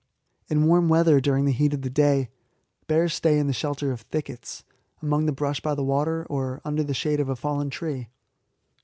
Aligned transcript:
In 0.47 0.65
warm 0.65 0.89
weather, 0.89 1.21
during 1.21 1.45
the 1.45 1.51
heat 1.51 1.75
of 1.75 1.83
the 1.83 1.89
day, 1.91 2.31
bears 2.87 3.13
stay 3.13 3.37
in 3.37 3.45
the 3.45 3.53
shelter 3.53 3.91
of 3.91 4.01
thickets, 4.01 4.63
among 4.99 5.27
the 5.27 5.31
brush 5.31 5.59
by 5.59 5.75
the 5.75 5.83
water 5.83 6.25
or 6.27 6.59
under 6.65 6.81
the 6.83 6.95
shade 6.95 7.19
of 7.19 7.29
a 7.29 7.35
fallen 7.35 7.69
tree. 7.69 8.09